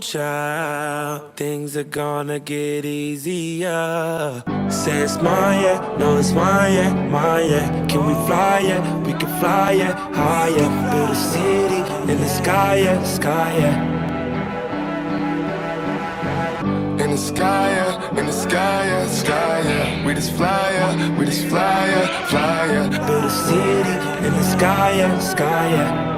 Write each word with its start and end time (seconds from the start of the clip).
Child, 0.00 1.34
things 1.34 1.76
are 1.76 1.82
gonna 1.82 2.38
get 2.38 2.84
easier. 2.84 4.42
Say 4.70 5.00
it's 5.00 5.20
mine, 5.20 5.62
yeah, 5.62 5.96
no, 5.98 6.18
it's 6.18 6.32
mine, 6.32 6.72
yeah, 6.72 6.94
mine, 7.08 7.50
yeah. 7.50 7.86
Can 7.88 8.06
we 8.06 8.14
fly, 8.26 8.60
yeah? 8.60 8.98
We 9.00 9.12
can 9.12 9.40
fly, 9.40 9.72
yeah, 9.72 9.94
higher. 10.14 10.68
Build 10.92 11.10
a 11.10 11.14
city 11.16 12.12
in 12.12 12.18
the 12.20 12.28
sky, 12.28 12.76
yeah, 12.76 13.02
sky, 13.02 13.58
yeah. 13.58 13.76
In 17.02 17.10
the 17.10 17.18
sky, 17.18 17.70
yeah, 17.72 18.18
in 18.18 18.26
the 18.26 18.32
sky, 18.32 18.86
yeah, 18.86 19.08
sky, 19.08 19.60
yeah. 19.64 20.06
We 20.06 20.14
just 20.14 20.32
fly, 20.36 20.70
yeah, 20.74 21.18
we 21.18 21.24
just 21.26 21.46
fly, 21.46 21.86
yeah, 21.88 22.26
fly, 22.26 22.66
yeah. 22.72 23.06
Build 23.06 23.24
a 23.24 23.30
city 23.30 24.26
in 24.26 24.32
the 24.32 24.42
sky, 24.44 24.92
yeah, 24.98 25.18
sky, 25.18 25.70
yeah. 25.70 26.17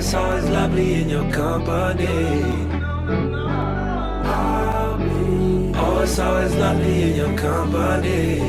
It's 0.00 0.14
always 0.14 0.48
lovely 0.48 0.94
in 0.94 1.10
your 1.10 1.30
company. 1.30 2.06
Oh, 5.76 6.00
it's 6.02 6.18
always 6.18 6.54
lovely 6.54 7.02
in 7.02 7.16
your 7.16 7.36
company. 7.36 8.40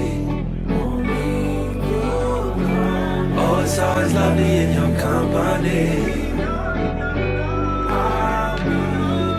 Oh, 3.37 3.61
it's 3.63 3.79
always 3.79 4.13
lovely 4.13 4.51
in 4.63 4.69
your 4.79 4.91
company. 4.97 5.87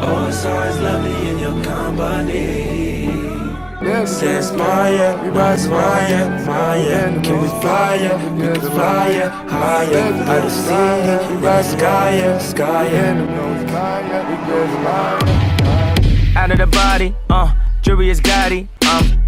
Oh, 0.05 0.27
it's 0.29 0.45
always 0.45 0.79
lovely 0.80 1.29
in 1.30 1.38
your 1.38 1.65
company. 1.65 3.41
Yes, 3.84 4.22
it's 4.22 4.52
mine, 4.52 4.95
yeah, 4.95 5.28
rise 5.28 5.68
mine, 5.68 6.10
yeah. 6.10 7.23
Can 7.23 7.42
we 7.42 7.48
fly, 7.60 7.95
yeah, 7.96 8.34
we 8.34 8.42
can 8.42 8.60
fly, 8.60 9.09
yeah, 9.10 9.48
higher. 9.48 10.12
Out 10.32 10.42
the 10.42 10.50
city, 10.50 11.34
rise 11.36 11.73
sky, 11.73 12.16
yeah, 12.18 12.38
sky, 12.38 12.87
yeah. 12.92 13.42
out 16.42 16.51
of 16.51 16.59
the 16.59 16.66
body. 16.66 17.15
Uh, 17.30 17.52
jury 17.82 18.10
is 18.10 18.20
godly. 18.20 18.68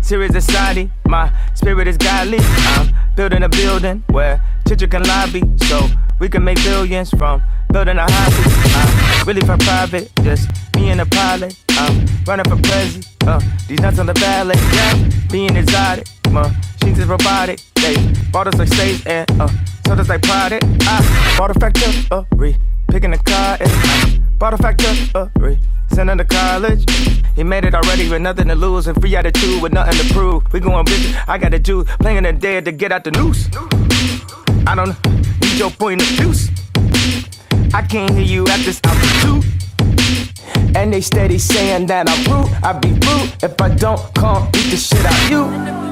Serious 0.05 0.33
society. 0.33 0.91
My 1.09 1.33
spirit 1.55 1.89
is 1.89 1.97
godly. 1.97 2.37
I'm 2.39 2.95
building 3.17 3.43
a 3.43 3.49
building 3.49 4.05
where 4.11 4.39
children 4.69 4.91
can 4.91 5.03
lobby, 5.05 5.43
so 5.67 5.89
we 6.21 6.29
can 6.29 6.45
make 6.45 6.63
billions 6.63 7.09
from 7.09 7.43
building 7.73 7.97
a 7.97 8.05
hobby. 8.07 8.45
I'm 8.77 9.27
really 9.27 9.41
for 9.41 9.57
private, 9.57 10.13
just 10.23 10.51
me 10.77 10.91
and 10.91 11.01
the 11.01 11.07
pilot. 11.07 11.57
I'm 11.71 12.07
running 12.27 12.45
for 12.45 12.61
president. 12.69 13.09
Uh, 13.27 13.41
these 13.67 13.81
nuts 13.81 13.99
on 13.99 14.05
the 14.05 14.13
ballot, 14.13 14.59
yeah. 14.75 15.09
Being 15.33 15.57
exotic, 15.57 16.07
machines 16.31 16.99
is 16.99 17.07
robotic. 17.07 17.61
They 17.77 17.97
bought 18.31 18.47
us 18.49 18.59
like 18.59 18.69
space 18.69 19.07
and 19.07 19.31
uh, 19.41 19.49
sold 19.87 20.01
us 20.01 20.09
like 20.11 20.21
product. 20.21 20.67
I 20.83 21.35
bought 21.39 21.51
a 21.51 21.59
factory, 21.59 22.57
picking 22.91 23.13
the 23.13 23.19
car. 23.25 23.57
And, 23.59 23.71
uh, 23.73 24.19
bought 24.37 24.53
a 24.53 24.59
factory. 24.59 25.59
Sending 25.95 26.19
to 26.19 26.25
college. 26.25 26.85
He 27.37 27.45
made 27.45 27.65
it 27.65 27.73
already 27.73 28.09
with 28.09 28.21
nothing 28.21 28.49
to 28.49 28.57
lose 28.57 28.89
and 28.89 29.01
free 29.01 29.15
attitude 29.15 29.63
with 29.63 29.73
nothing 29.73 29.95
to 30.05 30.13
prove. 30.13 30.43
We 30.53 30.59
going 30.59 30.85
big. 30.87 31.15
I 31.29 31.39
got 31.39 31.55
a 31.55 31.59
Jew 31.61 31.85
playing 32.01 32.25
the 32.25 32.33
dead 32.33 32.65
to 32.65 32.73
get 32.73 32.91
out 32.91 33.05
the 33.05 33.13
noose. 33.13 33.49
I 34.67 34.75
don't 34.75 34.97
need 35.41 35.57
your 35.57 35.71
point 35.71 36.03
of 36.03 36.09
views. 36.09 36.51
I 37.73 37.83
can't 37.83 38.11
hear 38.11 38.23
you 38.23 38.43
at 38.49 38.59
this 38.65 38.81
altitude. 38.83 39.45
And 40.75 40.93
they 40.93 41.01
steady 41.01 41.39
saying 41.39 41.87
that 41.87 42.11
I'm 42.11 42.25
rude. 42.33 42.51
I 42.65 42.73
be 42.73 42.89
rude 42.89 43.33
if 43.45 43.61
I 43.61 43.69
don't 43.69 44.01
come 44.17 44.51
beat 44.51 44.71
the 44.73 44.77
shit 44.77 45.07
out 45.07 45.31
you. 45.31 45.84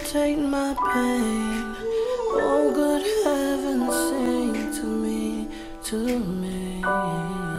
Levitate 0.00 0.38
my 0.38 0.74
pain. 0.92 1.76
Oh, 2.32 2.72
good 2.74 3.02
heavens, 3.24 3.94
sing 4.08 4.72
to 4.74 4.86
me, 4.86 5.48
to 5.84 6.18
me. 6.18 7.49